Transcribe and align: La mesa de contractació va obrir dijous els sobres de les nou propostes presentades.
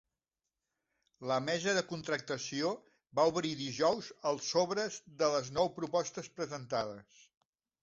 La 1.31 1.35
mesa 1.49 1.75
de 1.79 1.83
contractació 1.91 2.71
va 3.21 3.27
obrir 3.33 3.53
dijous 3.61 4.09
els 4.33 4.49
sobres 4.57 4.99
de 5.23 5.31
les 5.37 5.55
nou 5.61 5.73
propostes 5.79 6.35
presentades. 6.41 7.25